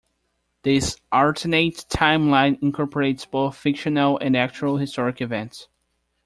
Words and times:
This 0.63 0.97
alternate 1.11 1.85
timeline 1.87 2.57
incorporates 2.63 3.27
both 3.27 3.55
fictional 3.55 4.17
and 4.17 4.35
actual 4.35 4.77
historic 4.77 5.21
events. 5.21 5.67